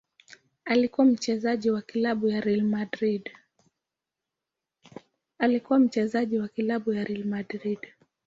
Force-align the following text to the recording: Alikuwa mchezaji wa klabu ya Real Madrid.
Alikuwa 0.65 1.07
mchezaji 1.07 1.71
wa 1.71 1.81
klabu 1.81 2.27
ya 2.27 2.41
Real 2.41 2.61
Madrid. 7.31 7.91